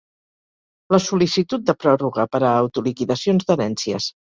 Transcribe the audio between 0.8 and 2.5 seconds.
La sol·licitud de pròrroga per